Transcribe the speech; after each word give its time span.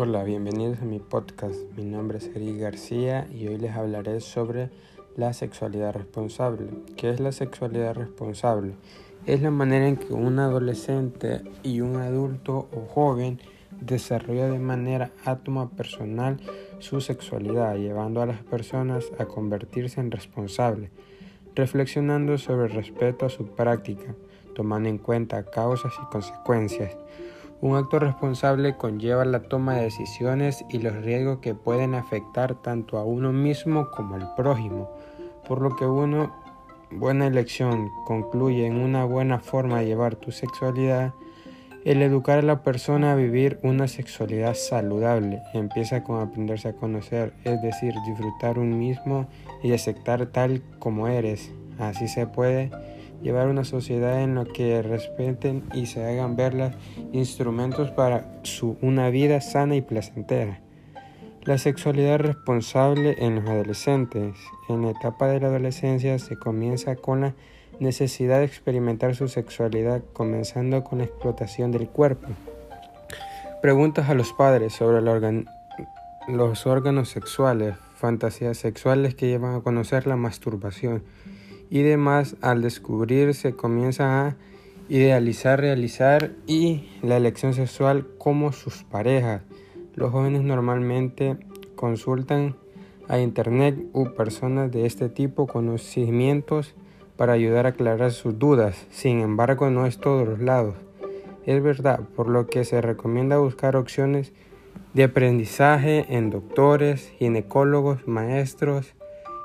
Hola, 0.00 0.22
bienvenidos 0.22 0.80
a 0.80 0.84
mi 0.84 1.00
podcast. 1.00 1.56
Mi 1.76 1.84
nombre 1.84 2.18
es 2.18 2.30
Eric 2.32 2.60
García 2.60 3.26
y 3.34 3.48
hoy 3.48 3.58
les 3.58 3.72
hablaré 3.72 4.20
sobre 4.20 4.70
la 5.16 5.32
sexualidad 5.32 5.92
responsable. 5.92 6.68
¿Qué 6.96 7.10
es 7.10 7.18
la 7.18 7.32
sexualidad 7.32 7.96
responsable? 7.96 8.74
Es 9.26 9.42
la 9.42 9.50
manera 9.50 9.88
en 9.88 9.96
que 9.96 10.12
un 10.12 10.38
adolescente 10.38 11.42
y 11.64 11.80
un 11.80 11.96
adulto 11.96 12.68
o 12.72 12.86
joven 12.86 13.40
desarrolla 13.80 14.48
de 14.48 14.60
manera 14.60 15.10
átoma 15.24 15.68
personal 15.70 16.36
su 16.78 17.00
sexualidad, 17.00 17.74
llevando 17.74 18.22
a 18.22 18.26
las 18.26 18.44
personas 18.44 19.10
a 19.18 19.24
convertirse 19.24 20.00
en 20.00 20.12
responsables, 20.12 20.90
reflexionando 21.56 22.38
sobre 22.38 22.66
el 22.66 22.72
respeto 22.72 23.26
a 23.26 23.30
su 23.30 23.48
práctica, 23.48 24.14
tomando 24.54 24.88
en 24.88 24.98
cuenta 24.98 25.42
causas 25.42 25.92
y 26.00 26.06
consecuencias 26.12 26.96
un 27.60 27.76
acto 27.76 27.98
responsable 27.98 28.76
conlleva 28.76 29.24
la 29.24 29.40
toma 29.40 29.74
de 29.74 29.84
decisiones 29.84 30.64
y 30.70 30.78
los 30.78 30.94
riesgos 30.94 31.38
que 31.38 31.54
pueden 31.54 31.94
afectar 31.94 32.54
tanto 32.54 32.98
a 32.98 33.04
uno 33.04 33.32
mismo 33.32 33.90
como 33.90 34.14
al 34.14 34.34
prójimo, 34.36 34.88
por 35.46 35.60
lo 35.60 35.74
que 35.74 35.84
una 35.84 36.32
buena 36.90 37.26
elección 37.26 37.90
concluye 38.06 38.66
en 38.66 38.76
una 38.76 39.04
buena 39.04 39.40
forma 39.40 39.80
de 39.80 39.86
llevar 39.86 40.14
tu 40.16 40.30
sexualidad. 40.30 41.14
El 41.84 42.02
educar 42.02 42.38
a 42.38 42.42
la 42.42 42.62
persona 42.62 43.12
a 43.12 43.16
vivir 43.16 43.58
una 43.62 43.88
sexualidad 43.88 44.54
saludable 44.54 45.40
empieza 45.54 46.04
con 46.04 46.20
aprenderse 46.20 46.68
a 46.68 46.72
conocer, 46.74 47.32
es 47.44 47.60
decir, 47.62 47.94
disfrutar 48.06 48.58
un 48.58 48.78
mismo 48.78 49.26
y 49.62 49.72
aceptar 49.72 50.26
tal 50.26 50.62
como 50.78 51.08
eres. 51.08 51.50
Así 51.78 52.08
se 52.08 52.26
puede 52.26 52.70
llevar 53.22 53.48
una 53.48 53.64
sociedad 53.64 54.22
en 54.22 54.34
la 54.34 54.44
que 54.44 54.82
respeten 54.82 55.64
y 55.74 55.86
se 55.86 56.04
hagan 56.04 56.36
ver 56.36 56.72
instrumentos 57.12 57.90
para 57.90 58.40
su, 58.42 58.76
una 58.80 59.10
vida 59.10 59.40
sana 59.40 59.76
y 59.76 59.82
placentera. 59.82 60.60
La 61.42 61.58
sexualidad 61.58 62.18
responsable 62.18 63.16
en 63.18 63.36
los 63.36 63.48
adolescentes. 63.48 64.36
En 64.68 64.82
la 64.82 64.90
etapa 64.90 65.28
de 65.28 65.40
la 65.40 65.46
adolescencia 65.46 66.18
se 66.18 66.36
comienza 66.36 66.96
con 66.96 67.22
la 67.22 67.34
necesidad 67.80 68.38
de 68.38 68.44
experimentar 68.44 69.14
su 69.14 69.28
sexualidad, 69.28 70.02
comenzando 70.12 70.84
con 70.84 70.98
la 70.98 71.04
explotación 71.04 71.70
del 71.70 71.88
cuerpo. 71.88 72.28
Preguntas 73.62 74.08
a 74.08 74.14
los 74.14 74.32
padres 74.32 74.74
sobre 74.74 75.00
los 76.28 76.66
órganos 76.66 77.08
sexuales, 77.08 77.76
fantasías 77.96 78.58
sexuales 78.58 79.14
que 79.14 79.28
llevan 79.28 79.54
a 79.54 79.60
conocer 79.60 80.06
la 80.06 80.16
masturbación 80.16 81.02
y 81.70 81.82
demás, 81.82 82.36
al 82.40 82.62
descubrir 82.62 83.34
se 83.34 83.54
comienza 83.54 84.26
a 84.26 84.36
idealizar, 84.88 85.60
realizar 85.60 86.32
y 86.46 86.88
la 87.02 87.16
elección 87.16 87.54
sexual 87.54 88.06
como 88.18 88.52
sus 88.52 88.84
parejas. 88.84 89.42
Los 89.94 90.12
jóvenes 90.12 90.42
normalmente 90.42 91.36
consultan 91.74 92.56
a 93.08 93.18
internet 93.18 93.76
u 93.92 94.14
personas 94.14 94.70
de 94.70 94.86
este 94.86 95.08
tipo 95.08 95.46
conocimientos 95.46 96.74
para 97.16 97.32
ayudar 97.32 97.66
a 97.66 97.70
aclarar 97.70 98.12
sus 98.12 98.38
dudas. 98.38 98.86
Sin 98.90 99.20
embargo, 99.20 99.70
no 99.70 99.86
es 99.86 99.98
todos 99.98 100.26
los 100.26 100.40
lados. 100.40 100.76
Es 101.44 101.62
verdad, 101.62 102.00
por 102.14 102.28
lo 102.28 102.46
que 102.46 102.64
se 102.64 102.80
recomienda 102.80 103.38
buscar 103.38 103.76
opciones 103.76 104.32
de 104.94 105.04
aprendizaje 105.04 106.06
en 106.08 106.30
doctores, 106.30 107.10
ginecólogos, 107.18 108.06
maestros 108.06 108.94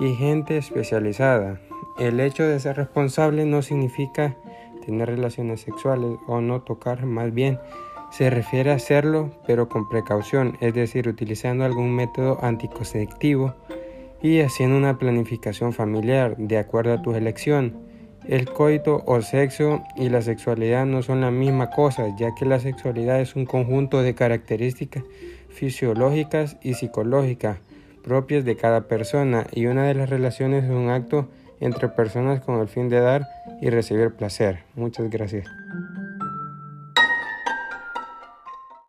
y 0.00 0.14
gente 0.14 0.56
especializada. 0.56 1.60
El 1.98 2.18
hecho 2.18 2.44
de 2.44 2.58
ser 2.58 2.76
responsable 2.76 3.44
no 3.44 3.62
significa 3.62 4.36
tener 4.84 5.08
relaciones 5.08 5.60
sexuales 5.60 6.18
o 6.26 6.40
no 6.40 6.62
tocar, 6.62 7.06
más 7.06 7.32
bien 7.32 7.58
se 8.10 8.30
refiere 8.30 8.70
a 8.70 8.76
hacerlo 8.76 9.30
pero 9.46 9.68
con 9.68 9.88
precaución, 9.88 10.56
es 10.60 10.74
decir, 10.74 11.08
utilizando 11.08 11.64
algún 11.64 11.94
método 11.94 12.38
anticonceptivo 12.42 13.54
y 14.22 14.40
haciendo 14.40 14.76
una 14.76 14.98
planificación 14.98 15.72
familiar 15.72 16.36
de 16.36 16.58
acuerdo 16.58 16.94
a 16.94 17.02
tu 17.02 17.14
elección. 17.14 17.76
El 18.26 18.46
coito 18.46 19.02
o 19.06 19.20
sexo 19.20 19.82
y 19.96 20.08
la 20.08 20.22
sexualidad 20.22 20.86
no 20.86 21.02
son 21.02 21.20
la 21.20 21.30
misma 21.30 21.70
cosa, 21.70 22.14
ya 22.16 22.34
que 22.34 22.46
la 22.46 22.58
sexualidad 22.58 23.20
es 23.20 23.36
un 23.36 23.44
conjunto 23.44 24.00
de 24.00 24.14
características 24.14 25.04
fisiológicas 25.50 26.56
y 26.62 26.74
psicológicas 26.74 27.58
propias 28.02 28.44
de 28.44 28.56
cada 28.56 28.88
persona 28.88 29.46
y 29.52 29.66
una 29.66 29.84
de 29.84 29.94
las 29.94 30.08
relaciones 30.08 30.64
es 30.64 30.70
un 30.70 30.90
acto 30.90 31.28
entre 31.60 31.88
personas 31.88 32.40
con 32.40 32.60
el 32.60 32.68
fin 32.68 32.88
de 32.88 33.00
dar 33.00 33.26
y 33.60 33.70
recibir 33.70 34.14
placer. 34.14 34.60
Muchas 34.74 35.10
gracias. 35.10 35.46